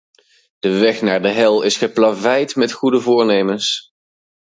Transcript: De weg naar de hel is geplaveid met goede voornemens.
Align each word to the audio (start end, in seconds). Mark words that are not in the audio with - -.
De 0.59 0.79
weg 0.79 1.01
naar 1.01 1.21
de 1.21 1.29
hel 1.29 1.61
is 1.61 1.77
geplaveid 1.77 2.55
met 2.55 2.71
goede 2.71 3.01
voornemens. 3.01 3.93